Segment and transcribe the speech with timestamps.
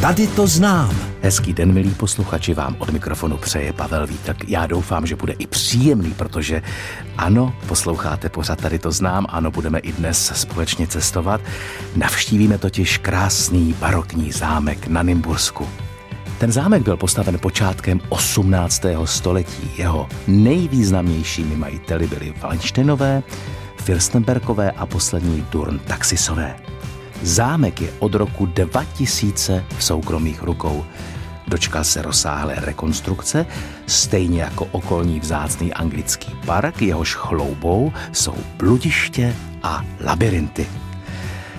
[0.00, 0.96] Tady to znám.
[1.22, 4.48] Hezký den, milí posluchači, vám od mikrofonu přeje Pavel Vítek.
[4.48, 6.62] Já doufám, že bude i příjemný, protože
[7.16, 11.40] ano, posloucháte pořád Tady to znám, ano, budeme i dnes společně cestovat.
[11.96, 15.68] Navštívíme totiž krásný barokní zámek na Nymbursku.
[16.38, 18.82] Ten zámek byl postaven počátkem 18.
[19.04, 19.70] století.
[19.76, 23.22] Jeho nejvýznamnějšími majiteli byli Valenštejnové,
[23.76, 26.56] Fürstenbergové a poslední Durn Taxisové.
[27.22, 30.84] Zámek je od roku 2000 v soukromých rukou.
[31.48, 33.46] Dočkal se rozsáhlé rekonstrukce,
[33.86, 40.66] stejně jako okolní vzácný anglický park, jehož chloubou jsou bludiště a labirinty.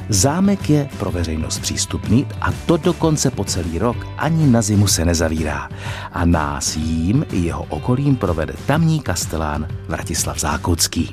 [0.10, 5.06] Zámek je pro veřejnost přístupný a to dokonce po celý rok ani na zimu se
[5.06, 5.70] nezavírá.
[6.12, 11.12] A nás jím i jeho okolím provede tamní kastelán Vratislav Zákocký.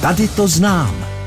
[0.00, 1.21] Tady to znám.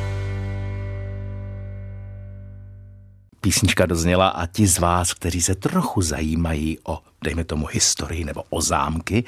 [3.46, 8.44] Písnička dozněla a ti z vás, kteří se trochu zajímají o, dejme tomu, historii nebo
[8.50, 9.24] o zámky,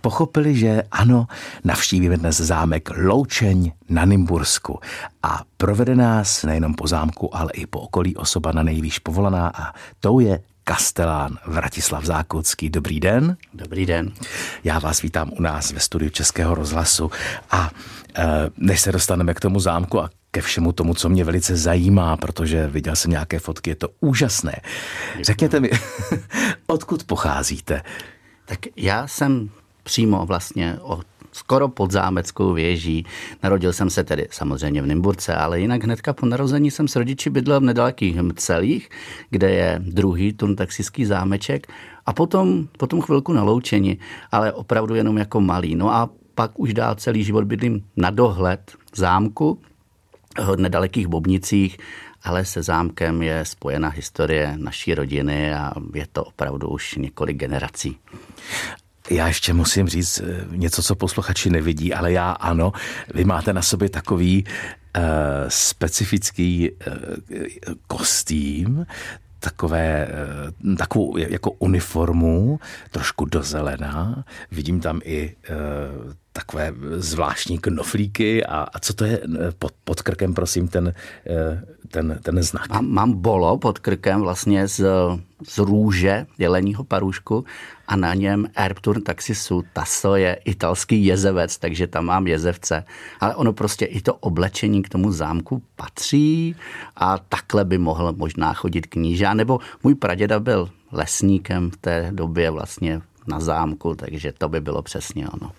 [0.00, 1.26] pochopili, že ano,
[1.64, 4.80] navštívíme dnes zámek Loučeň na Nymbursku.
[5.22, 9.72] A provede nás nejenom po zámku, ale i po okolí osoba na nejvýš povolaná a
[10.00, 12.70] tou je Kastelán Vratislav Zákocký.
[12.70, 13.36] Dobrý den.
[13.54, 14.12] Dobrý den.
[14.64, 17.10] Já vás vítám u nás ve studiu Českého rozhlasu
[17.50, 17.70] a
[18.18, 18.24] e,
[18.56, 22.66] než se dostaneme k tomu zámku a ke všemu tomu, co mě velice zajímá, protože
[22.66, 24.54] viděl jsem nějaké fotky, je to úžasné.
[25.22, 25.70] Řekněte mi,
[26.66, 27.82] odkud pocházíte?
[28.44, 29.50] Tak já jsem
[29.82, 33.06] přímo vlastně od skoro pod zámeckou věží.
[33.42, 37.30] Narodil jsem se tedy samozřejmě v Nymburce, ale jinak hnedka po narození jsem s rodiči
[37.30, 38.90] bydlel v nedalekých Mcelích,
[39.30, 41.66] kde je druhý turntaxický zámeček
[42.06, 43.98] a potom, potom chvilku na Loučeni,
[44.32, 45.74] ale opravdu jenom jako malý.
[45.74, 49.58] No a pak už dál celý život bydlím na dohled zámku,
[50.38, 51.78] v nedalekých Bobnicích,
[52.22, 57.96] ale se zámkem je spojena historie naší rodiny a je to opravdu už několik generací.
[59.10, 62.72] Já ještě musím říct eh, něco, co posluchači nevidí, ale já ano.
[63.14, 65.02] Vy máte na sobě takový uh,
[65.48, 66.94] specifický uh,
[67.86, 68.86] kostým,
[69.38, 70.08] takové,
[70.78, 74.24] takovou jako uniformu, trošku do zelená.
[74.50, 75.36] Vidím tam i
[76.36, 79.20] takové zvláštní knoflíky a, a co to je
[79.58, 80.94] pod, pod krkem, prosím, ten,
[81.88, 82.68] ten, ten znak?
[82.68, 84.84] Mám, mám bolo pod krkem vlastně z,
[85.48, 87.44] z růže jeleního parušku
[87.86, 92.84] a na něm Erptur Taxisu Tasso je italský jezevec, takže tam mám jezevce.
[93.20, 96.56] Ale ono prostě i to oblečení k tomu zámku patří
[96.96, 99.34] a takhle by mohl možná chodit kníža.
[99.34, 104.82] Nebo můj praděda byl lesníkem v té době vlastně na zámku, takže to by bylo
[104.82, 105.52] přesně ono.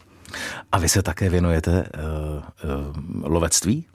[0.71, 2.43] A vy se také věnujete uh,
[3.23, 3.85] uh, lovectví?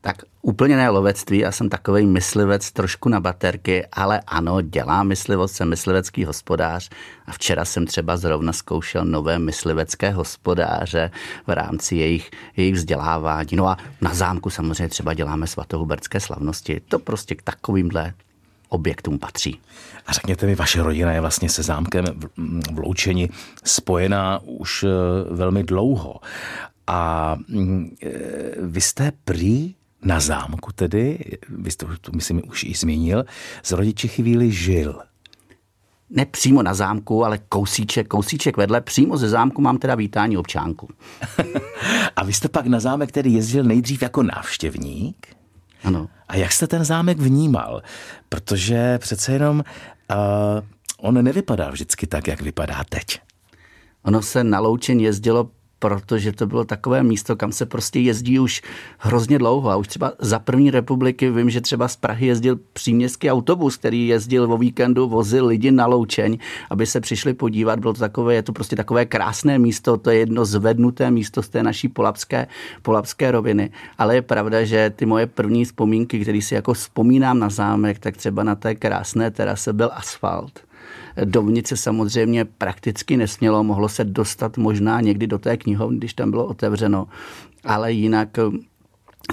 [0.00, 5.54] Tak úplně ne lovectví, já jsem takový myslivec trošku na baterky, ale ano, dělám myslivost,
[5.54, 6.90] jsem myslivecký hospodář
[7.26, 11.10] a včera jsem třeba zrovna zkoušel nové myslivecké hospodáře
[11.46, 13.48] v rámci jejich, jejich vzdělávání.
[13.52, 16.80] No a na zámku samozřejmě třeba děláme svatohuberské slavnosti.
[16.88, 18.14] To prostě k takovýmhle
[18.70, 19.60] objektům patří.
[20.06, 22.04] A řekněte mi, vaše rodina je vlastně se zámkem
[22.72, 23.28] v Loučeni
[23.64, 24.88] spojená už eh,
[25.34, 26.16] velmi dlouho.
[26.86, 28.10] A mm, eh,
[28.62, 33.24] vy jste prý na zámku tedy, vy jste to myslím už i zmínil,
[33.62, 35.00] z rodiči chvíli žil.
[36.10, 38.80] Ne přímo na zámku, ale kousíček, kousíček vedle.
[38.80, 40.88] Přímo ze zámku mám teda vítání občánku.
[42.16, 45.39] A vy jste pak na zámek tedy jezdil nejdřív jako návštěvník?
[45.84, 46.08] Ano.
[46.28, 47.82] A jak jste ten zámek vnímal?
[48.28, 49.64] Protože přece jenom
[50.10, 50.16] uh,
[50.98, 53.20] on nevypadá vždycky tak, jak vypadá teď.
[54.02, 58.62] Ono se na Loučen jezdilo protože to bylo takové místo, kam se prostě jezdí už
[58.98, 59.70] hrozně dlouho.
[59.70, 64.06] A už třeba za první republiky vím, že třeba z Prahy jezdil příměstský autobus, který
[64.06, 66.38] jezdil o víkendu, vozil lidi na Loučeň,
[66.70, 67.80] aby se přišli podívat.
[67.80, 71.48] Bylo to takové, je to prostě takové krásné místo, to je jedno zvednuté místo z
[71.48, 72.46] té naší polapské,
[72.82, 73.70] polapské roviny.
[73.98, 78.16] Ale je pravda, že ty moje první vzpomínky, které si jako vzpomínám na zámek, tak
[78.16, 80.69] třeba na té krásné terase byl asfalt
[81.24, 86.46] Dovnitř samozřejmě prakticky nesmělo, mohlo se dostat možná někdy do té knihovny, když tam bylo
[86.46, 87.06] otevřeno,
[87.64, 88.42] ale jinak eh,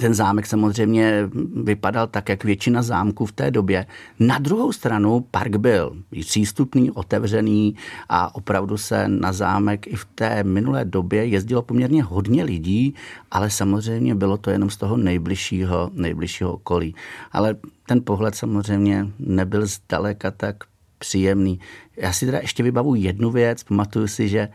[0.00, 1.28] ten zámek samozřejmě
[1.62, 3.86] vypadal tak, jak většina zámků v té době.
[4.20, 7.74] Na druhou stranu park byl přístupný, otevřený
[8.08, 12.94] a opravdu se na zámek i v té minulé době jezdilo poměrně hodně lidí,
[13.30, 16.94] ale samozřejmě bylo to jenom z toho nejbližšího, nejbližšího okolí.
[17.32, 20.56] Ale ten pohled samozřejmě nebyl zdaleka tak
[20.98, 21.60] příjemný.
[21.96, 24.48] Já si teda ještě vybavu jednu věc, pamatuju si, že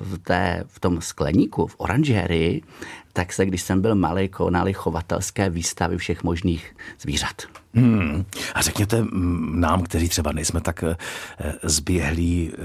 [0.00, 2.62] v, té, v tom skleníku, v oranžérii,
[3.12, 7.42] tak se, když jsem byl malý, konaly chovatelské výstavy všech možných zvířat.
[7.74, 8.24] Hmm.
[8.54, 9.04] A řekněte
[9.50, 10.96] nám, kteří třeba nejsme tak eh,
[11.62, 12.56] zběhlí eh,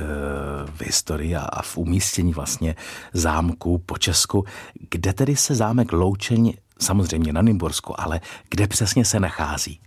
[0.66, 2.76] v historii a v umístění vlastně
[3.14, 4.46] zámku po Česku,
[4.90, 9.80] kde tedy se zámek Loučeň, samozřejmě na Nymbursku, ale kde přesně se nachází?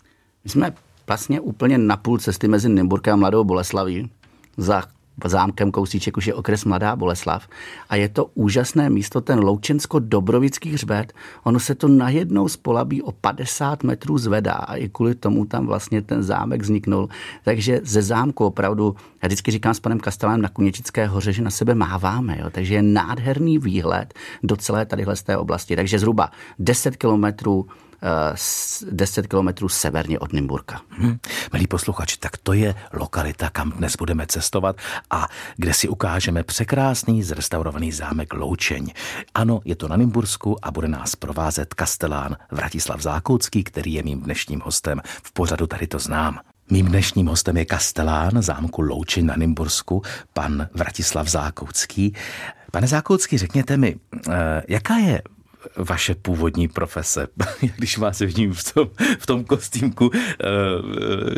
[0.44, 0.72] My jsme
[1.08, 4.10] vlastně úplně na půl cesty mezi Nymburkem a Mladou Boleslaví
[4.56, 4.82] za
[5.24, 7.48] zámkem kousíček už je okres Mladá Boleslav
[7.88, 11.12] a je to úžasné místo, ten Loučensko-Dobrovický hřbet.
[11.44, 15.66] Ono se to najednou z polabí o 50 metrů zvedá a i kvůli tomu tam
[15.66, 17.08] vlastně ten zámek vzniknul.
[17.44, 21.50] Takže ze zámku opravdu, já vždycky říkám s panem Kastelánem na Kuněčické hoře, že na
[21.50, 22.50] sebe máváme, jo?
[22.50, 25.76] takže je nádherný výhled do celé tadyhle z té oblasti.
[25.76, 27.66] Takže zhruba 10 kilometrů
[28.90, 30.80] 10 kilometrů severně od Nymburka.
[30.88, 31.18] Hmm.
[31.52, 34.76] Milí posluchači, tak to je lokalita, kam dnes budeme cestovat
[35.10, 38.92] a kde si ukážeme překrásný zrestaurovaný zámek Loučeň.
[39.34, 44.20] Ano, je to na Nymbursku a bude nás provázet kastelán Vratislav Zákoucký, který je mým
[44.20, 45.00] dnešním hostem.
[45.22, 46.40] V pořadu tady to znám.
[46.70, 50.02] Mým dnešním hostem je kastelán zámku Loučeň na Nymbursku,
[50.32, 52.14] pan Vratislav Zákoucký.
[52.72, 53.96] Pane Zákoucký, řekněte mi,
[54.30, 55.22] eh, jaká je
[55.76, 57.28] vaše původní profese,
[57.76, 60.18] když vás vidím v tom, v tom kostýmku eh,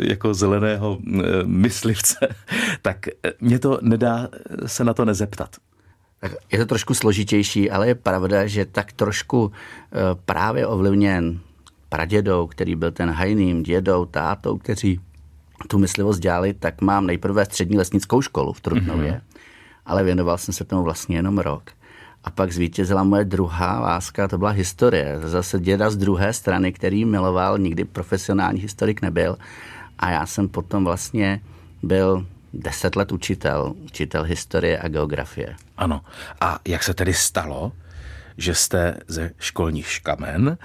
[0.09, 2.35] jako zeleného eh, myslivce,
[2.81, 3.05] tak
[3.41, 4.29] mě to nedá
[4.65, 5.55] se na to nezeptat.
[6.51, 11.39] Je to trošku složitější, ale je pravda, že tak trošku eh, právě ovlivněn
[11.89, 14.99] pradědou, který byl ten hajným, dědou, tátou, kteří
[15.67, 19.39] tu myslivost dělali, tak mám nejprve střední lesnickou školu v Trutnově, mm-hmm.
[19.85, 21.71] ale věnoval jsem se tomu vlastně jenom rok.
[22.23, 25.19] A pak zvítězila moje druhá láska, to byla historie.
[25.23, 29.37] Zase děda z druhé strany, který miloval, nikdy profesionální historik nebyl.
[29.99, 31.41] A já jsem potom vlastně
[31.83, 35.55] byl deset let učitel, učitel historie a geografie.
[35.77, 36.01] Ano.
[36.41, 37.71] A jak se tedy stalo,
[38.37, 40.57] že jste ze školních škamen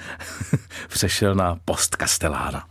[0.88, 2.66] přešel na post Kastelána?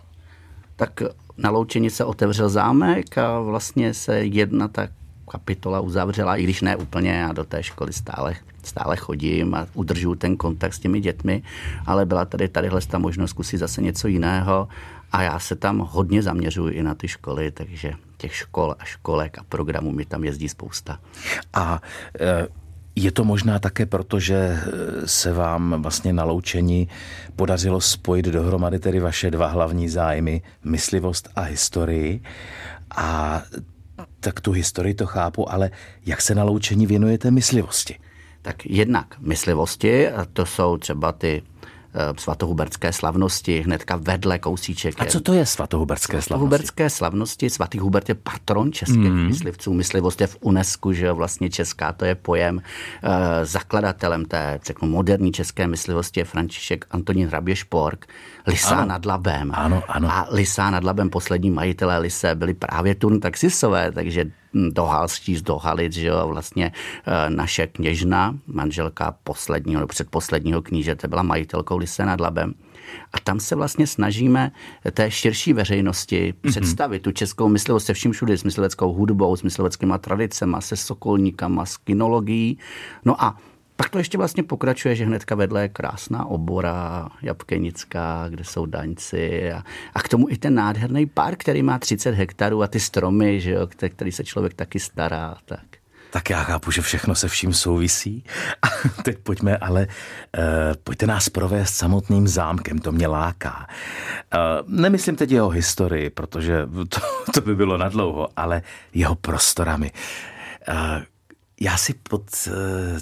[0.75, 1.01] Tak
[1.37, 4.91] na Loučení se otevřel zámek a vlastně se jedna tak
[5.31, 8.35] kapitola uzavřela, i když ne úplně, já do té školy stále,
[8.65, 11.43] stále chodím a udržuju ten kontakt s těmi dětmi,
[11.85, 14.67] ale byla tady tadyhle ta možnost zkusit zase něco jiného
[15.11, 19.37] a já se tam hodně zaměřuji i na ty školy, takže těch škol a školek
[19.37, 20.99] a programů mi tam jezdí spousta.
[21.53, 21.81] A
[22.19, 22.47] e,
[22.95, 24.59] je to možná také proto, že
[25.05, 26.87] se vám vlastně na loučení
[27.35, 32.21] podařilo spojit dohromady tedy vaše dva hlavní zájmy, myslivost a historii.
[32.95, 33.41] A
[34.19, 35.71] tak tu historii to chápu, ale
[36.05, 37.99] jak se na loučení věnujete myslivosti?
[38.45, 41.43] Tak jednak myslivosti, to jsou třeba ty
[41.97, 44.95] Eh, svatohuberské slavnosti, hnedka vedle kousíček.
[44.97, 46.27] A co to je svatohuberské slavnosti?
[46.27, 49.27] Svatohuberské slavnosti, svatý Hubert je patron českých mm.
[49.27, 49.73] myslivců.
[49.73, 52.61] Myslivost je v UNESCO, že vlastně česká, to je pojem.
[53.03, 58.05] E, zakladatelem té, řeknu, moderní české myslivosti je František Antonín Hrabě Špork,
[58.47, 58.85] Lisá ano.
[58.85, 59.51] nad Labem.
[59.53, 60.11] Ano, ano.
[60.11, 63.91] A Lisá nad Labem, poslední majitelé Lise, byli právě turn taxisové,
[64.55, 66.71] takže Dohalstí z Dohalic, že jo, vlastně
[67.05, 72.53] e, naše kněžna, manželka posledního nebo předposledního knížete, byla majitelkou Lise nad Labem.
[73.13, 74.51] A tam se vlastně snažíme
[74.91, 76.49] té širší veřejnosti mm-hmm.
[76.49, 81.65] představit tu českou myslivost se vším všude, s mysliveckou hudbou, s mysliveckými tradicemi, se sokolníkama,
[81.65, 82.57] s kinologií.
[83.05, 83.37] No a
[83.75, 89.51] pak to ještě vlastně pokračuje, že hnedka vedle je krásná obora Jabkenická, kde jsou daňci
[89.51, 89.63] a,
[89.93, 93.51] a k tomu i ten nádherný park, který má 30 hektarů a ty stromy, že
[93.51, 95.37] jo, který se člověk taky stará.
[95.45, 95.65] Tak.
[96.15, 98.23] Tak já chápu, že všechno se vším souvisí.
[98.61, 98.67] A
[99.03, 100.43] teď pojďme, ale uh,
[100.83, 103.67] pojďte nás provést samotným zámkem, to mě láká.
[104.33, 106.99] Uh, nemyslím teď jeho historii, protože to,
[107.33, 108.61] to by bylo nadlouho, ale
[108.93, 109.91] jeho prostorami.
[110.69, 110.75] Uh,
[111.61, 112.51] já si pod eh,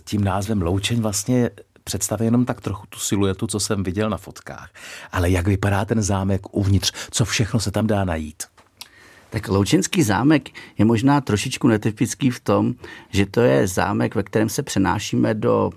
[0.04, 1.50] tím názvem Loučeň vlastně
[1.84, 4.70] představím jenom tak trochu tu siluetu, co jsem viděl na fotkách.
[5.12, 6.94] Ale jak vypadá ten zámek uvnitř?
[7.12, 8.44] Co všechno se tam dá najít?
[9.30, 12.74] Tak Loučenský zámek je možná trošičku netypický v tom,
[13.10, 15.72] že to je zámek, ve kterém se přenášíme do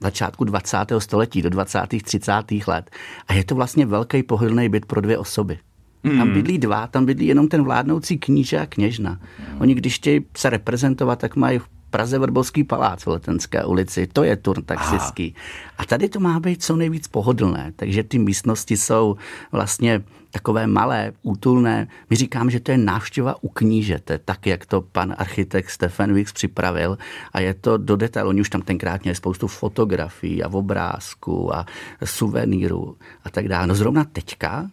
[0.00, 0.78] začátku 20.
[0.98, 1.80] století, do 20.
[2.02, 2.32] 30.
[2.66, 2.90] let.
[3.28, 5.58] A je to vlastně velký pohodlný byt pro dvě osoby.
[6.02, 6.18] Mm.
[6.18, 9.20] Tam bydlí dva, tam bydlí jenom ten vládnoucí kníže a kněžna.
[9.60, 11.60] Oni když chtějí se reprezentovat, tak mají
[11.94, 15.34] Praze Vrbovský palác v Letenské ulici, to je turn taxický.
[15.78, 19.16] A tady to má být co nejvíc pohodlné, takže ty místnosti jsou
[19.52, 21.88] vlastně takové malé, útulné.
[22.10, 26.32] My říkám, že to je návštěva u knížete, tak jak to pan architekt Stefan Wicks
[26.32, 26.98] připravil
[27.32, 28.28] a je to do detailu.
[28.28, 31.66] Oni už tam tenkrát měli spoustu fotografií a obrázků a
[32.04, 33.66] suvenýrů a tak dále.
[33.66, 34.70] No zrovna teďka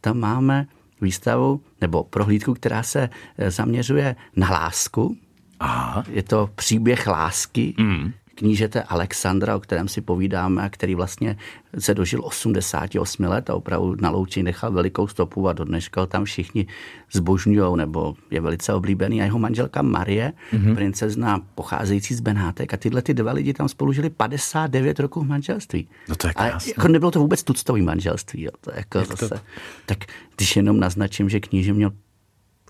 [0.00, 0.66] tam máme
[1.00, 3.10] výstavu nebo prohlídku, která se
[3.48, 5.16] zaměřuje na lásku,
[5.64, 6.04] Aha.
[6.08, 11.36] Je to příběh lásky, mm knížete Alexandra, o kterém si povídáme, který vlastně
[11.78, 16.06] se dožil 88 let a opravdu na louči nechal velikou stopu a do dneška ho
[16.06, 16.66] tam všichni
[17.12, 19.22] zbožňují, nebo je velice oblíbený.
[19.22, 20.74] A jeho manželka Marie, mm-hmm.
[20.74, 22.74] princezna pocházející z Benátek.
[22.74, 25.88] A tyhle ty dva lidi tam spolu žili 59 roků v manželství.
[26.08, 26.72] No to je krásné.
[26.76, 28.42] jako nebylo to vůbec tuctový manželství.
[28.42, 28.50] Jo.
[28.60, 29.40] To jako Jak zase, to?
[29.86, 29.98] Tak
[30.36, 31.90] když jenom naznačím, že kníže měl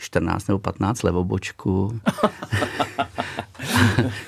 [0.05, 2.01] 14 nebo 15 levobočku.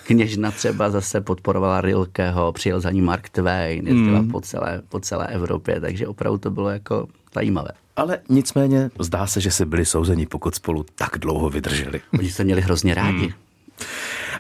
[0.07, 4.31] Kněžna třeba zase podporovala Rilkeho, přijel za ní Mark Twain, jezdila mm.
[4.31, 7.69] po, celé, po celé Evropě, takže opravdu to bylo jako zajímavé.
[7.97, 12.01] Ale nicméně zdá se, že se byli souzeni, pokud spolu tak dlouho vydrželi.
[12.19, 13.27] Oni se měli hrozně rádi.
[13.27, 13.33] Mm.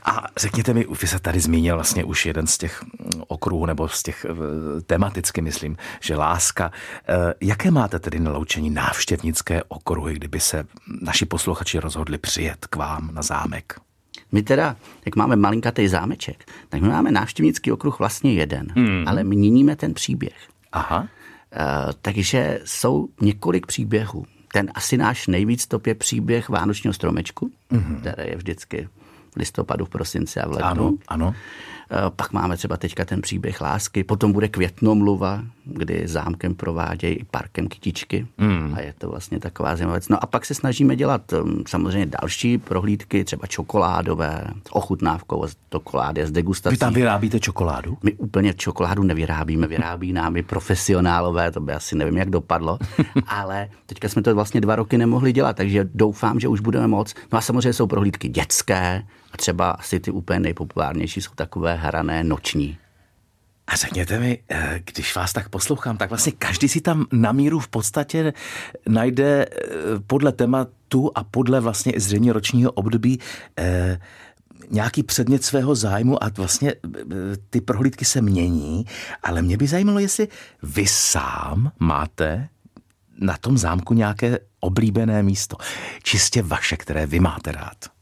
[0.06, 2.84] A řekněte mi, vy se tady zmínil vlastně už jeden z těch
[3.26, 6.72] okruhů, nebo z těch eh, tematicky, myslím, že láska.
[7.08, 10.64] Eh, jaké máte tedy naloučení návštěvnické okruhy, kdyby se
[11.02, 13.80] naši posluchači rozhodli přijet k vám na zámek?
[14.32, 19.04] My teda, jak máme malinkatý zámeček, tak my máme návštěvnický okruh vlastně jeden, hmm.
[19.06, 20.48] ale měníme ten příběh.
[20.72, 21.00] Aha.
[21.00, 21.08] Uh,
[22.02, 24.26] takže jsou několik příběhů.
[24.52, 28.00] Ten asi náš nejvíc top je příběh Vánočního stromečku, mm-hmm.
[28.00, 28.88] který je vždycky
[29.37, 30.66] v listopadu, v prosinci a v lednu.
[30.69, 31.35] Ano, ano.
[31.90, 37.25] Eh, pak máme třeba teďka ten příběh lásky, potom bude květnomluva, kdy zámkem provádějí i
[37.25, 38.75] parkem kytičky mm.
[38.76, 40.08] a je to vlastně taková zajímavá věc.
[40.08, 46.30] No a pak se snažíme dělat um, samozřejmě další prohlídky, třeba čokoládové, ochutnávkou čokolády z
[46.30, 46.75] degustací.
[46.75, 47.99] Vy tam vyrábíte čokoládu?
[48.02, 52.78] My úplně čokoládu nevyrábíme, vyrábí námi profesionálové, to by asi nevím, jak dopadlo,
[53.26, 57.14] ale teďka jsme to vlastně dva roky nemohli dělat, takže doufám, že už budeme moc.
[57.32, 62.25] No a samozřejmě jsou prohlídky dětské, a třeba asi ty úplně nejpopulárnější jsou takové hrané
[62.25, 62.78] noční.
[63.66, 67.61] A řekněte mi, eh, když vás tak poslouchám, tak vlastně každý si tam na míru
[67.61, 68.32] v podstatě
[68.88, 69.66] najde eh,
[70.06, 73.20] podle tématu a podle vlastně zřejmě ročního období
[73.58, 74.00] eh,
[74.70, 76.75] nějaký předmět svého zájmu a vlastně
[77.50, 78.87] ty prohlídky se mění,
[79.23, 80.28] ale mě by zajímalo, jestli
[80.62, 82.49] vy sám máte
[83.18, 85.56] na tom zámku nějaké oblíbené místo,
[86.02, 87.95] čistě vaše, které vy máte rád.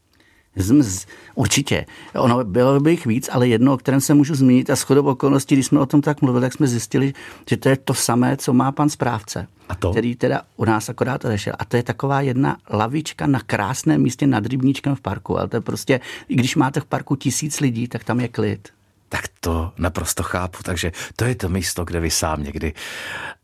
[0.55, 1.85] Zmz, určitě.
[2.15, 5.55] Ono bylo by jich víc, ale jedno, o kterém se můžu zmínit a shodou okolností,
[5.55, 7.13] když jsme o tom tak mluvili, tak jsme zjistili,
[7.49, 9.47] že to je to samé, co má pan správce.
[9.69, 9.91] A to?
[9.91, 11.53] Který teda u nás akorát odešel.
[11.59, 15.37] A to je taková jedna lavička na krásném místě nad rybníčkem v parku.
[15.37, 18.69] Ale to je prostě, i když máte v parku tisíc lidí, tak tam je klid
[19.15, 20.63] tak to naprosto chápu.
[20.63, 22.73] Takže to je to místo, kde vy sám někdy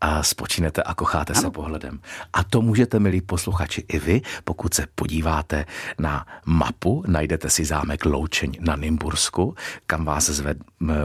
[0.00, 1.42] a spočinete a kocháte ano.
[1.42, 2.00] se pohledem.
[2.32, 5.64] A to můžete, milí posluchači, i vy, pokud se podíváte
[5.98, 9.54] na mapu, najdete si zámek Loučeň na Nymbursku,
[9.86, 10.54] kam vás zve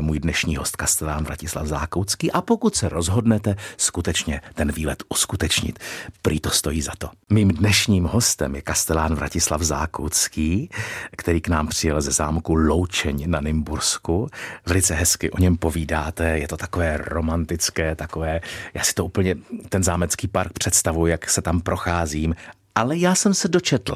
[0.01, 5.79] můj dnešní host Kastelán Vratislav Zákoucký a pokud se rozhodnete skutečně ten výlet uskutečnit,
[6.21, 7.09] prý to stojí za to.
[7.29, 10.69] Mým dnešním hostem je Kastelán Vratislav Zákoucký,
[11.17, 14.29] který k nám přijel ze zámku Loučeň na Nymbursku
[14.65, 18.41] velice hezky o něm povídáte, je to takové romantické, takové,
[18.73, 19.35] já si to úplně,
[19.69, 22.35] ten zámecký park představuji, jak se tam procházím,
[22.75, 23.95] ale já jsem se dočetl,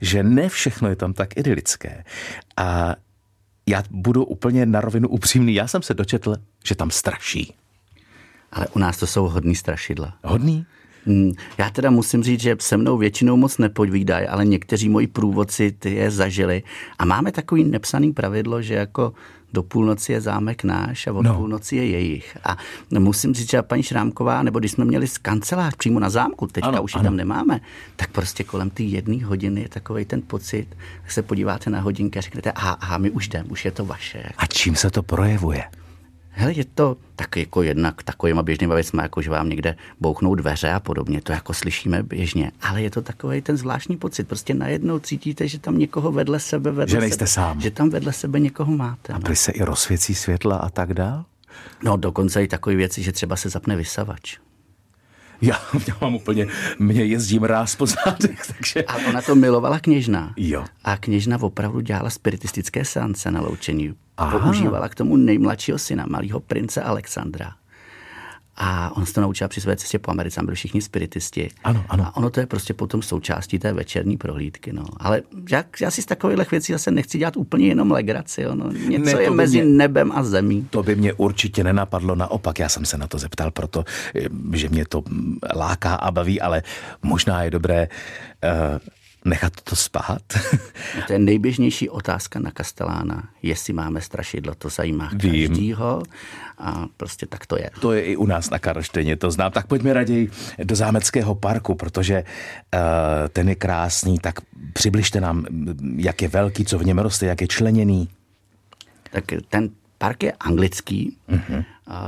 [0.00, 2.04] že ne všechno je tam tak idylické.
[2.56, 2.94] A
[3.66, 7.54] já budu úplně na rovinu upřímný, já jsem se dočetl, že tam straší.
[8.52, 10.14] Ale u nás to jsou hodný strašidla.
[10.24, 10.66] Hodný?
[11.06, 15.72] Hmm, já teda musím říct, že se mnou většinou moc nepovídají, ale někteří moji průvodci
[15.72, 16.62] ty je zažili.
[16.98, 19.12] A máme takový nepsaný pravidlo, že jako
[19.52, 21.34] do půlnoci je zámek náš a od no.
[21.34, 22.36] půlnoci je jejich.
[22.44, 22.56] A
[22.98, 26.82] musím říct, že paní Šrámková, nebo když jsme měli kancelář přímo na zámku, teďka ano,
[26.82, 27.60] už ji tam nemáme,
[27.96, 30.66] tak prostě kolem té jedné hodiny je takový ten pocit,
[31.06, 33.84] že se podíváte na hodinky a řeknete, aha, aha my už jdeme, už je to
[33.84, 34.22] vaše.
[34.36, 35.64] A čím se to projevuje?
[36.30, 40.70] Hele, je to tak jako jednak takovýma běžnýma věcmi, jako že vám někde bouchnou dveře
[40.70, 44.28] a podobně, to jako slyšíme běžně, ale je to takový ten zvláštní pocit.
[44.28, 47.60] Prostě najednou cítíte, že tam někoho vedle sebe vedle Že nejste sebe, sám.
[47.60, 49.12] Že tam vedle sebe někoho máte.
[49.12, 49.36] A no.
[49.36, 51.24] se i rozsvěcí světla a tak dál?
[51.84, 54.38] No dokonce i takové věci, že třeba se zapne vysavač.
[55.42, 56.46] Já, já mám úplně,
[56.78, 58.82] mě jezdí mráz po zádech, takže...
[58.82, 60.34] A ona to milovala kněžna.
[60.36, 60.64] Jo.
[60.84, 63.94] A kněžna opravdu dělala spiritistické seance na loučení.
[64.16, 64.38] Aha.
[64.38, 67.52] Používala k tomu nejmladšího syna, malého prince Alexandra.
[68.62, 71.48] A on se to naučil při své cestě po Americe, byli všichni spiritisti.
[71.64, 72.06] Ano, ano.
[72.06, 74.72] A ono to je prostě potom součástí té večerní prohlídky.
[74.72, 74.84] No.
[74.96, 78.44] Ale já, já si z takových věcí zase nechci dělat úplně jenom legraci.
[78.54, 78.72] No.
[78.72, 80.68] Něco ne, je mezi mě, nebem a zemí.
[80.70, 82.14] To by mě určitě nenapadlo.
[82.14, 83.84] Naopak, já jsem se na to zeptal, proto,
[84.52, 85.02] že mě to
[85.56, 86.62] láká a baví, ale
[87.02, 87.88] možná je dobré
[88.44, 88.78] uh,
[89.24, 90.22] nechat to spát?
[91.06, 95.48] to je nejběžnější otázka na Kastelána, jestli máme strašidlo, to zajímá Vím.
[95.48, 96.02] každýho
[96.58, 97.70] a prostě tak to je.
[97.80, 99.52] To je i u nás na Karlštejně, to znám.
[99.52, 100.30] Tak pojďme raději
[100.64, 102.24] do Zámeckého parku, protože
[102.74, 102.80] uh,
[103.28, 104.34] ten je krásný, tak
[104.72, 105.44] Přibližte nám,
[105.96, 108.08] jak je velký, co v něm roste, jak je členěný.
[109.10, 111.64] Tak ten park je anglický, uh-huh.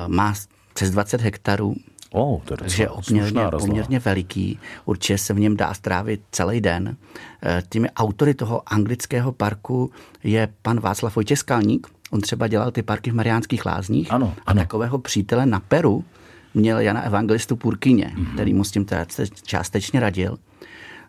[0.07, 0.35] má
[0.75, 1.75] přes 20 hektarů,
[2.13, 4.59] Oh, to je takže poměrně, poměrně veliký.
[4.85, 6.97] Určitě se v něm dá strávit celý den.
[7.43, 9.91] Eh, Těmi autory toho anglického parku
[10.25, 11.87] je pan Václav Vojtěskalník.
[12.11, 14.13] On třeba dělal ty parky v Mariánských lázních.
[14.13, 14.37] Ano, ano.
[14.47, 16.05] A takového přítele na Peru
[16.55, 18.35] měl Jana Evangelistu Purkyně, mm-hmm.
[18.35, 18.87] který mu s tím
[19.43, 20.39] částečně radil.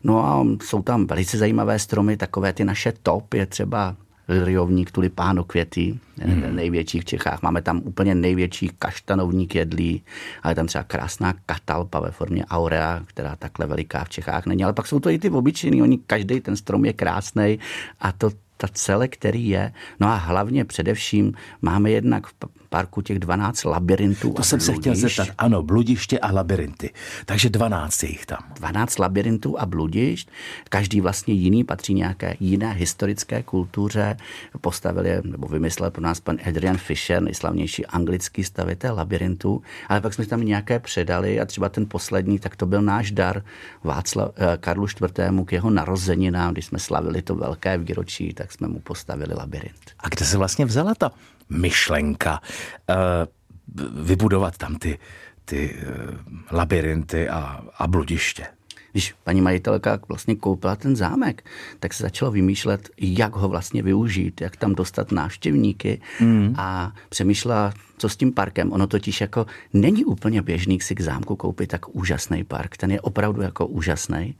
[0.03, 3.95] No a jsou tam velice zajímavé stromy, takové ty naše top, je třeba
[4.27, 6.55] Liriovník, tulipáno květy, hmm.
[6.55, 7.41] největší v Čechách.
[7.41, 10.03] Máme tam úplně největší kaštanovník jedlí,
[10.43, 14.63] ale tam třeba krásná katalpa ve formě aurea, která takhle veliká v Čechách není.
[14.63, 17.59] Ale pak jsou to i ty obyčejný, oni každý ten strom je krásný
[17.99, 18.29] a to
[18.63, 19.73] ta celé, který je.
[19.99, 22.33] No a hlavně především máme jednak v
[22.69, 24.33] parku těch 12 labirintů.
[24.33, 24.75] To jsem bludišť.
[24.75, 25.27] se chtěl zeptat.
[25.37, 26.89] Ano, bludiště a labirinty.
[27.25, 28.39] Takže 12 je jich tam.
[28.55, 30.29] 12 labirintů a bludišť.
[30.69, 34.17] Každý vlastně jiný, patří nějaké jiné historické kultuře.
[34.61, 39.61] Postavil je, nebo vymyslel pro nás pan Adrian Fisher, nejslavnější anglický stavitel labirintů.
[39.89, 43.43] Ale pak jsme tam nějaké předali a třeba ten poslední, tak to byl náš dar
[43.83, 45.45] Václav, eh, Karlu IV.
[45.45, 49.91] k jeho narozeninám, když jsme slavili to velké výročí, tak jsme mu postavili labirint.
[49.99, 51.11] A kde se vlastně vzala ta
[51.49, 54.99] myšlenka uh, vybudovat tam ty,
[55.45, 56.15] ty uh,
[56.51, 58.47] labirinty a, a bludiště?
[58.91, 61.45] Když paní majitelka vlastně koupila ten zámek,
[61.79, 66.55] tak se začalo vymýšlet, jak ho vlastně využít, jak tam dostat návštěvníky mm.
[66.57, 68.71] a přemýšlela, co s tím parkem.
[68.71, 72.77] Ono totiž jako není úplně běžný si k zámku koupit tak úžasný park.
[72.77, 74.35] Ten je opravdu jako úžasný.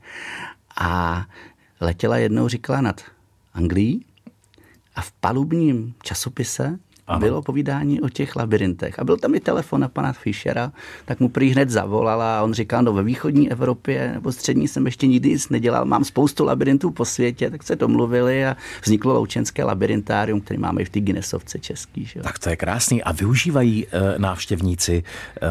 [0.76, 1.26] A
[1.80, 3.00] letěla jednou, říkala nad
[3.54, 4.00] Anglii
[4.94, 7.20] a v palubním časopise ano.
[7.20, 8.98] bylo povídání o těch labirintech.
[8.98, 10.72] A byl tam i telefon na pana Fischera,
[11.04, 14.86] tak mu prý hned zavolala a on říkal, no ve východní Evropě nebo střední jsem
[14.86, 19.64] ještě nikdy nic nedělal, mám spoustu labirintů po světě, tak se domluvili a vzniklo Loučenské
[19.64, 22.04] labirintárium, který máme i v té Guinnessovce český.
[22.04, 22.20] Že?
[22.20, 23.02] Tak to je krásný.
[23.02, 25.48] A využívají e, návštěvníci, e,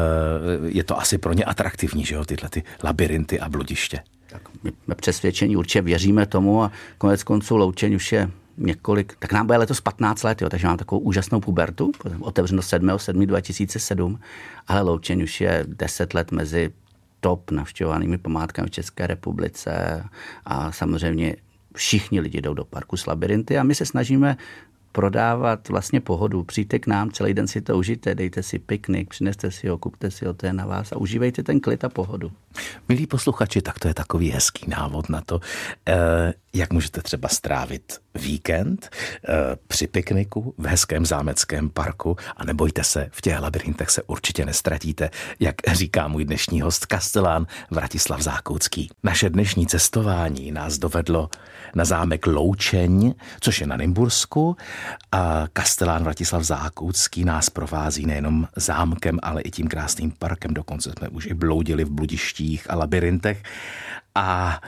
[0.68, 4.00] je to asi pro ně atraktivní, že jo, tyhle ty labirinty a bludiště.
[4.26, 9.32] Tak my jsme přesvědčení, určitě věříme tomu a konec konců Loučeň už je několik, tak
[9.32, 12.90] nám bude letos 15 let, jo, takže mám takovou úžasnou pubertu, otevřeno 7.
[12.96, 13.26] 7.
[13.26, 14.20] 2007,
[14.66, 16.72] ale Loučeň už je 10 let mezi
[17.20, 20.04] top navštěvovanými památkami v České republice
[20.44, 21.36] a samozřejmě
[21.76, 24.36] všichni lidi jdou do parku s labirinty a my se snažíme
[24.94, 26.44] prodávat vlastně pohodu.
[26.44, 30.10] Přijďte k nám, celý den si to užijte, dejte si piknik, přineste si ho, kupte
[30.10, 32.32] si ho, to je na vás a užívejte ten klid a pohodu.
[32.88, 35.40] Milí posluchači, tak to je takový hezký návod na to,
[35.88, 38.90] eh, jak můžete třeba strávit víkend
[39.28, 39.32] eh,
[39.66, 45.10] při pikniku v hezkém zámeckém parku a nebojte se, v těch labirintech se určitě nestratíte,
[45.40, 48.90] jak říká můj dnešní host Kastelán Vratislav Zákoucký.
[49.02, 51.28] Naše dnešní cestování nás dovedlo
[51.74, 54.56] na zámek Loučeň, což je na Nymbursku.
[55.12, 61.08] A Kastelán Vratislav Zákoucký nás provází nejenom zámkem, ale i tím krásným parkem, dokonce jsme
[61.08, 63.42] už i bloudili v bludištích a labirintech.
[64.14, 64.60] A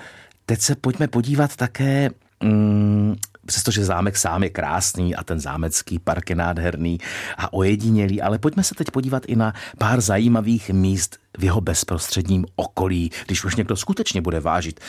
[0.46, 2.10] Teď se pojďme podívat také
[2.42, 3.16] mm,
[3.46, 6.98] přestože zámek sám je krásný a ten zámecký park je nádherný
[7.38, 12.46] a ojedinělý, ale pojďme se teď podívat i na pár zajímavých míst v jeho bezprostředním
[12.57, 14.81] okolí, když už někdo skutečně bude vážit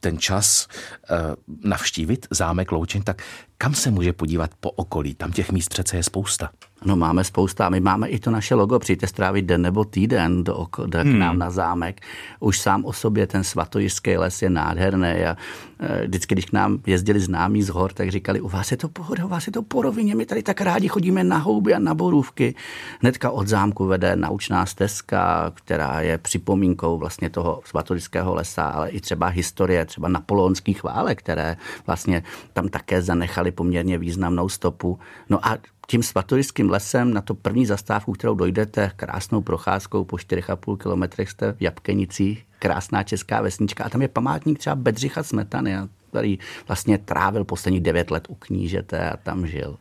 [0.00, 0.68] ten čas
[1.10, 1.16] uh,
[1.64, 3.22] navštívit zámek Loučeň, tak
[3.58, 5.14] kam se může podívat po okolí?
[5.14, 6.50] Tam těch míst přece je spousta.
[6.84, 7.68] No máme spousta.
[7.68, 8.78] My máme i to naše logo.
[8.78, 11.12] Přijďte strávit den nebo týden do, do hmm.
[11.12, 12.00] k nám na zámek.
[12.40, 15.08] Už sám o sobě ten svatojiský les je nádherný.
[15.08, 15.36] A
[15.78, 18.88] e, vždycky, když k nám jezdili známí z hor, tak říkali, u vás je to
[18.88, 21.94] pohoda, u vás je to porovině, my tady tak rádi chodíme na houby a na
[21.94, 22.54] borůvky.
[23.00, 29.00] Hnedka od zámku vede naučná stezka, která je připomínkou vlastně toho svatojiského lesa, ale i
[29.00, 32.22] třeba historie, třeba napoleonských válek, které vlastně
[32.52, 34.98] tam také zanechali poměrně významnou stopu.
[35.28, 40.76] No a tím svatoryským lesem na to první zastávku, kterou dojdete krásnou procházkou po 4,5
[40.76, 45.76] kilometrech jste v Jabkenicích, krásná česká vesnička a tam je památník třeba Bedřicha Smetany,
[46.10, 49.76] který vlastně trávil posledních devět let u knížete a tam žil.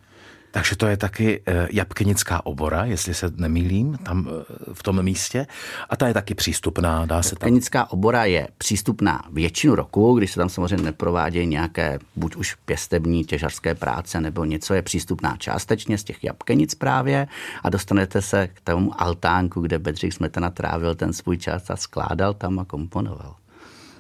[0.52, 5.48] Takže to je taky eh, jabkenická obora, jestli se nemýlím, tam eh, v tom místě.
[5.90, 7.48] A ta je taky přístupná, dá se tam.
[7.48, 13.26] Jabkenická obora je přístupná většinu roku, když se tam samozřejmě neprovádějí nějaké buď už pěstební
[13.26, 17.28] těžařské práce nebo něco je přístupná částečně z těch jabkenic právě
[17.64, 22.34] a dostanete se k tomu altánku, kde Bedřich Smetana trávil ten svůj čas a skládal
[22.34, 23.36] tam a komponoval.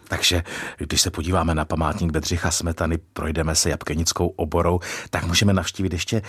[0.09, 0.43] Takže
[0.77, 6.21] když se podíváme na památník Bedřicha Smetany, projdeme se Jabkenickou oborou, tak můžeme navštívit ještě,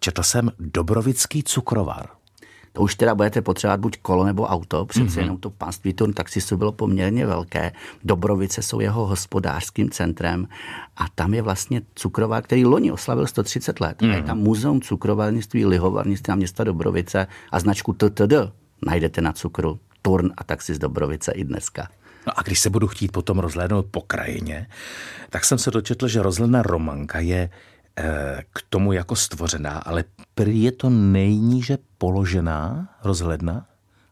[0.00, 2.08] četl jsem, Dobrovický cukrovar.
[2.72, 5.20] To už teda budete potřebovat buď kolo nebo auto, přece mm-hmm.
[5.20, 7.72] jenom to panství Turn taxistu bylo poměrně velké.
[8.04, 10.48] Dobrovice jsou jeho hospodářským centrem
[10.96, 14.02] a tam je vlastně cukrová, který loni oslavil 130 let.
[14.02, 14.12] Mm-hmm.
[14.12, 18.32] A je tam muzeum cukrovarnictví, lihovarnictví a města Dobrovice a značku TTD
[18.86, 19.78] najdete na cukru.
[20.02, 21.88] Turn a taxi z Dobrovice i dneska.
[22.26, 24.66] No a když se budu chtít potom rozhlédnout po krajině,
[25.30, 27.50] tak jsem se dočetl, že rozhledna Romanka je
[27.98, 30.04] e, k tomu jako stvořená, ale
[30.34, 33.66] prý je to nejníže položená rozhledna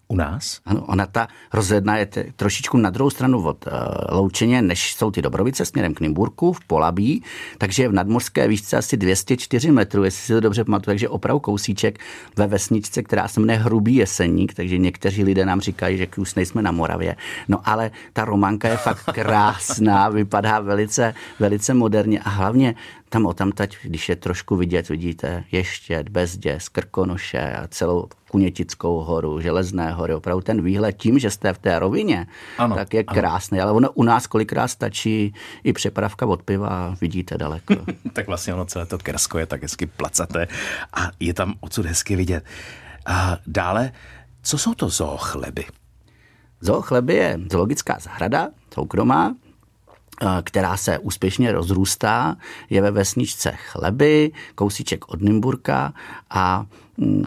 [0.08, 0.60] u nás?
[0.66, 3.72] Ano, ona ta rozhledna je trošičku na druhou stranu od uh,
[4.16, 7.22] Loučeně, než jsou ty Dobrovice směrem k Nymburku v Polabí,
[7.58, 11.40] takže je v nadmořské výšce asi 204 metrů, jestli si to dobře pamatuju, takže opravdu
[11.40, 11.98] kousíček
[12.36, 16.62] ve vesničce, která se jmenuje Hrubý Jeseník, takže někteří lidé nám říkají, že už nejsme
[16.62, 17.16] na Moravě.
[17.48, 22.74] No ale ta románka je fakt krásná, vypadá velice, velice moderně a hlavně
[23.08, 28.98] tam o tam teď, když je trošku vidět, vidíte Ještět, Bezděs, Krkonoše a celou Kunětickou
[28.98, 32.26] horu, Železné hory, opravdu ten výhled tím, že jste v té rovině,
[32.58, 33.20] ano, tak je ano.
[33.20, 33.60] krásný.
[33.60, 37.74] Ale ono u nás kolikrát stačí i přepravka od piva a vidíte daleko.
[38.12, 40.48] tak vlastně ono celé to Kersko je tak hezky placaté
[40.92, 42.44] a je tam odsud hezky vidět.
[43.06, 43.92] A dále,
[44.42, 45.64] co jsou to zoochleby?
[46.60, 49.34] Zoochleby je zoologická zahrada, soukromá,
[50.42, 52.36] která se úspěšně rozrůstá,
[52.70, 55.92] je ve vesničce Chleby, kousíček od Nymburka
[56.30, 57.24] a mm,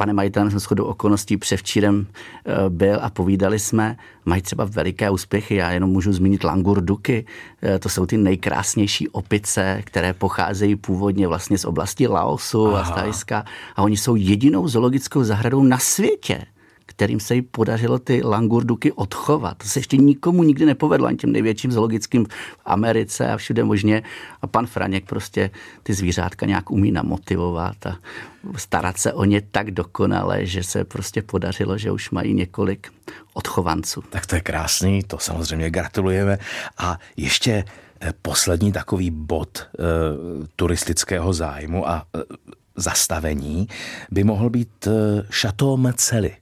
[0.00, 5.54] panem majitelem jsem shodou okolností převčírem e, byl a povídali jsme, mají třeba veliké úspěchy,
[5.54, 7.24] já jenom můžu zmínit langurduky,
[7.62, 12.80] e, to jsou ty nejkrásnější opice, které pocházejí původně vlastně z oblasti Laosu Aha.
[12.80, 13.44] a Stajska
[13.76, 16.46] a oni jsou jedinou zoologickou zahradou na světě,
[16.90, 19.56] kterým se jí podařilo ty langurduky odchovat.
[19.58, 24.02] To se ještě nikomu nikdy nepovedlo, ani těm největším zoologickým v Americe a všude možně.
[24.42, 25.50] A pan Franěk prostě
[25.82, 27.98] ty zvířátka nějak umí namotivovat a
[28.56, 32.92] starat se o ně tak dokonale, že se prostě podařilo, že už mají několik
[33.34, 34.02] odchovanců.
[34.10, 36.38] Tak to je krásný, to samozřejmě gratulujeme.
[36.78, 37.64] A ještě
[38.00, 39.66] eh, poslední takový bod e,
[40.56, 42.20] turistického zájmu a e,
[42.76, 43.68] zastavení
[44.10, 44.90] by mohl být e,
[45.30, 46.39] Chateau Mecely.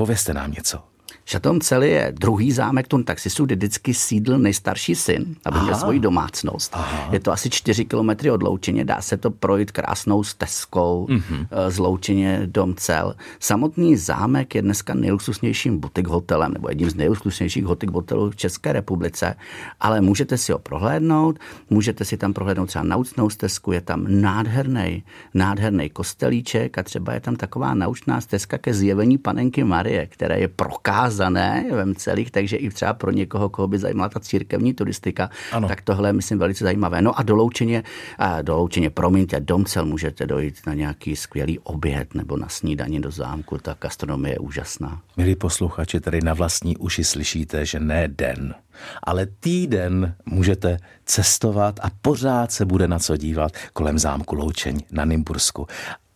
[0.00, 0.89] Povězte nám něco.
[1.30, 5.64] Šatom celý je druhý zámek Tun taxistů, kde vždycky sídl nejstarší syn, aby Aha.
[5.64, 6.70] měl svoji domácnost.
[6.74, 7.08] Aha.
[7.12, 11.46] Je to asi 4 kilometry od Loučeně, dá se to projít krásnou stezkou mm-hmm.
[11.68, 13.14] z Loučeně dom cel.
[13.40, 18.72] Samotný zámek je dneska nejluxusnějším butik hotelem, nebo jedním z nejluxusnějších butik hotelů v České
[18.72, 19.34] republice,
[19.80, 21.38] ale můžete si ho prohlédnout,
[21.70, 27.20] můžete si tam prohlédnout třeba naučnou stezku, je tam nádherný, nádherný kostelíček a třeba je
[27.20, 32.56] tam taková naučná stezka ke zjevení panenky Marie, které je prokázáno zakázané v celých, takže
[32.56, 35.68] i třeba pro někoho, koho by zajímala ta církevní turistika, ano.
[35.68, 37.02] tak tohle je, myslím, velice zajímavé.
[37.02, 37.82] No a doloučeně,
[38.18, 43.58] a doloučeně, promiňte, domcel můžete dojít na nějaký skvělý oběd nebo na snídaní do zámku,
[43.58, 45.00] ta gastronomie je úžasná.
[45.16, 48.54] Milí posluchači, tady na vlastní uši slyšíte, že ne den,
[49.02, 55.04] ale týden můžete cestovat a pořád se bude na co dívat kolem zámku Loučeň na
[55.04, 55.66] Nymbursku.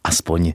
[0.04, 0.52] Aspoň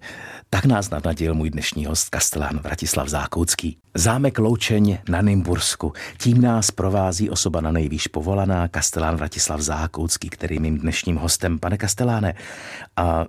[0.50, 3.78] tak nás navnadil můj dnešní host kastelán Vratislav Zákoucký.
[3.96, 5.94] Zámek Loučeň na Nymbursku.
[6.18, 11.60] Tím nás provází osoba na nejvýš povolaná, kastelán Vratislav Zákoucký, který je mým dnešním hostem.
[11.60, 12.34] Pane kasteláne,
[12.96, 13.26] a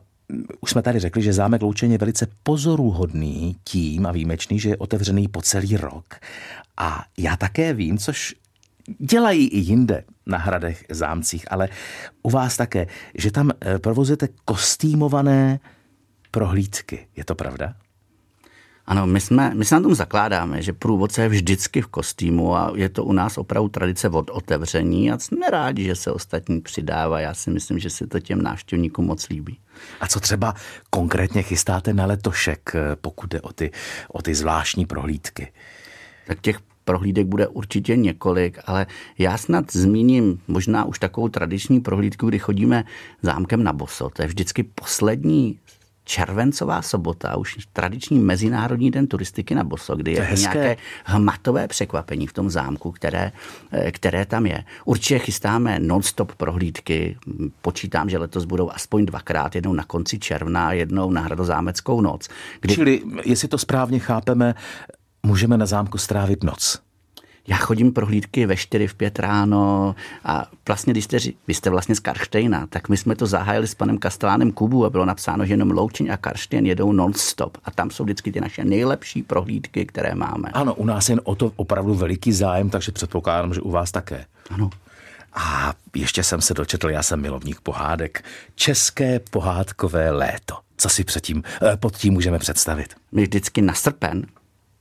[0.60, 4.76] už jsme tady řekli, že zámek Loučeň je velice pozoruhodný tím a výjimečný, že je
[4.76, 6.14] otevřený po celý rok.
[6.76, 8.34] A já také vím, což
[8.98, 11.68] dělají i jinde na hradech, zámcích, ale
[12.22, 15.60] u vás také, že tam eh, provozujete kostýmované
[16.30, 17.06] prohlídky.
[17.16, 17.74] Je to pravda?
[18.86, 22.72] Ano, my, jsme, my se na tom zakládáme, že průvodce je vždycky v kostýmu a
[22.74, 27.20] je to u nás opravdu tradice od otevření a jsme rádi, že se ostatní přidává.
[27.20, 29.58] Já si myslím, že se to těm návštěvníkům moc líbí.
[30.00, 30.54] A co třeba
[30.90, 33.70] konkrétně chystáte na letošek, pokud jde o ty,
[34.08, 35.52] o ty zvláštní prohlídky?
[36.26, 38.86] Tak těch prohlídek bude určitě několik, ale
[39.18, 42.84] já snad zmíním možná už takovou tradiční prohlídku, kdy chodíme
[43.22, 44.10] zámkem na Boso.
[44.10, 45.58] To je vždycky poslední
[46.04, 52.26] červencová sobota, už tradiční Mezinárodní den turistiky na Boso, kdy je, je nějaké hmatové překvapení
[52.26, 53.32] v tom zámku, které,
[53.72, 54.64] eh, které tam je.
[54.84, 57.16] Určitě chystáme non-stop prohlídky.
[57.62, 62.28] Počítám, že letos budou aspoň dvakrát, jednou na konci června a jednou na Hradozámeckou noc.
[62.60, 62.74] Kdy...
[62.74, 64.54] Čili, jestli to správně chápeme,
[65.22, 66.89] můžeme na zámku strávit noc
[67.50, 71.94] já chodím prohlídky ve 4, v 5 ráno a vlastně, když jste, vy jste vlastně
[71.94, 75.52] z Karštejna, tak my jsme to zahájili s panem Kastelánem Kubu a bylo napsáno, že
[75.52, 80.14] jenom Loučeň a Karštěn jedou non-stop a tam jsou vždycky ty naše nejlepší prohlídky, které
[80.14, 80.50] máme.
[80.52, 84.24] Ano, u nás je o to opravdu veliký zájem, takže předpokládám, že u vás také.
[84.50, 84.70] Ano.
[85.34, 88.24] A ještě jsem se dočetl, já jsem milovník pohádek.
[88.54, 90.54] České pohádkové léto.
[90.76, 92.94] Co si předtím, eh, pod tím můžeme představit?
[93.12, 94.26] My vždycky na srpen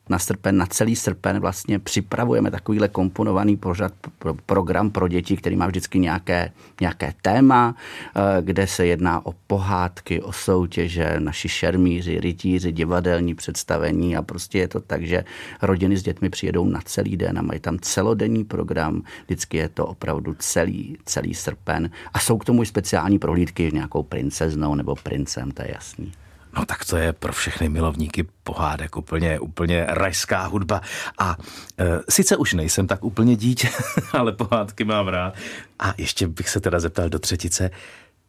[0.10, 5.56] na srpen, na celý srpen vlastně připravujeme takovýhle komponovaný pořad, pro, program pro děti, který
[5.56, 7.76] má vždycky nějaké, nějaké téma,
[8.16, 14.60] eh, kde se jedná o pohádky, o soutěže, naši šermíři, rytíři, divadelní představení a prostě
[14.60, 15.24] je to tak, že
[15.62, 19.86] rodiny s dětmi přijedou na celý den a mají tam celodenní program, vždycky je to
[19.86, 25.52] opravdu celý, celý srpen a jsou k tomu i speciální prohlídky nějakou princeznou nebo princem,
[25.52, 26.12] to je jasný.
[26.58, 30.82] No tak to je pro všechny milovníky pohádek úplně, úplně rajská hudba.
[31.20, 31.38] A
[31.78, 33.70] e, sice už nejsem tak úplně dítě,
[34.14, 35.34] ale pohádky mám rád.
[35.80, 37.70] A ještě bych se teda zeptal do třetice,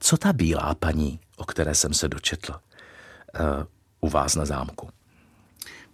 [0.00, 2.58] co ta bílá paní, o které jsem se dočetl, e,
[4.00, 4.88] u vás na zámku?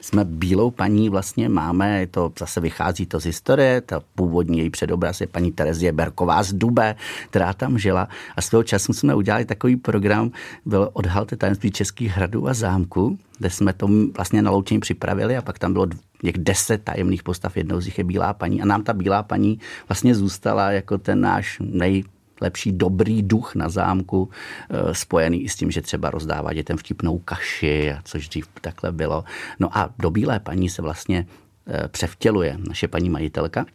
[0.00, 5.20] Jsme bílou paní vlastně máme, to zase vychází to z historie, ta původní její předobraz
[5.20, 6.96] je paní Terezie Berková z Dube,
[7.30, 8.08] která tam žila.
[8.36, 10.30] A svého času jsme udělali takový program,
[10.64, 15.42] byl Odhalte tajemství českých hradů a zámku, kde jsme to vlastně na loučení připravili a
[15.42, 15.86] pak tam bylo
[16.22, 18.62] něk deset tajemných postav, jednou z nich je Bílá paní.
[18.62, 22.04] A nám ta Bílá paní vlastně zůstala jako ten náš nej,
[22.40, 24.30] lepší dobrý duch na zámku,
[24.70, 29.24] eh, spojený i s tím, že třeba rozdává dětem vtipnou kaši, což dřív takhle bylo.
[29.60, 31.26] No a do Bílé paní se vlastně
[31.66, 33.66] eh, převtěluje naše paní majitelka,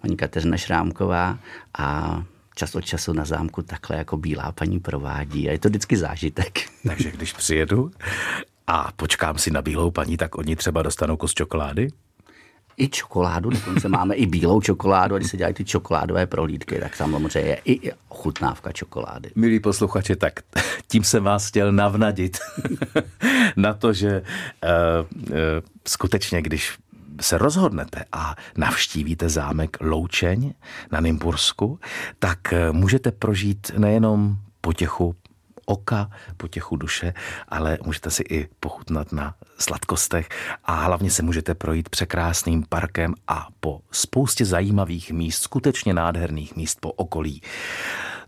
[0.00, 1.38] paní Kateřina Šrámková
[1.78, 2.22] a
[2.54, 6.58] čas od času na zámku takhle jako bílá paní provádí a je to vždycky zážitek.
[6.86, 7.90] Takže když přijedu
[8.66, 11.88] a počkám si na bílou paní, tak oni třeba dostanou kus čokolády?
[12.76, 16.96] I čokoládu, dokonce máme i bílou čokoládu, a když se dělají ty čokoládové prohlídky, tak
[16.96, 19.30] samozřejmě je i chutnávka čokolády.
[19.34, 20.32] Milí posluchači, tak
[20.88, 22.38] tím jsem vás chtěl navnadit
[23.56, 25.36] na to, že uh, uh,
[25.88, 26.78] skutečně, když
[27.20, 30.54] se rozhodnete a navštívíte zámek Loučeň
[30.92, 31.80] na Nymbursku,
[32.18, 35.14] tak eh, můžete prožít nejenom potěchu
[35.66, 37.14] oka, potěchu duše,
[37.48, 40.28] ale můžete si i pochutnat na sladkostech
[40.64, 46.78] a hlavně se můžete projít překrásným parkem a po spoustě zajímavých míst, skutečně nádherných míst
[46.80, 47.42] po okolí.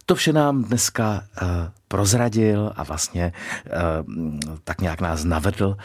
[0.07, 1.49] To vše nám dneska uh,
[1.88, 3.33] prozradil a vlastně
[3.66, 5.77] uh, tak nějak nás navedl uh,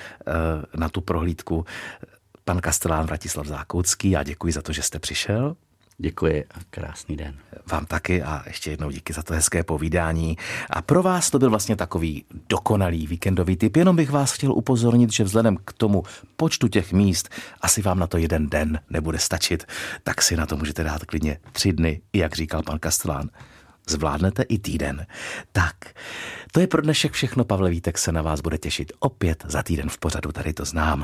[0.75, 1.65] na tu prohlídku
[2.45, 4.11] pan kastelán Vratislav Zákoucký.
[4.11, 5.55] Já děkuji za to, že jste přišel.
[6.03, 7.37] Děkuji a krásný den.
[7.71, 10.37] Vám taky a ještě jednou díky za to hezké povídání.
[10.69, 13.77] A pro vás to byl vlastně takový dokonalý víkendový typ.
[13.77, 16.03] Jenom bych vás chtěl upozornit, že vzhledem k tomu
[16.35, 17.29] počtu těch míst
[17.61, 19.65] asi vám na to jeden den nebude stačit,
[20.03, 23.29] tak si na to můžete dát klidně tři dny, jak říkal pan Kastelán.
[23.87, 25.05] Zvládnete i týden.
[25.51, 25.75] Tak,
[26.51, 27.43] to je pro dnešek všechno.
[27.43, 30.99] Pavel Vítek se na vás bude těšit opět za týden v pořadu, tady to znám.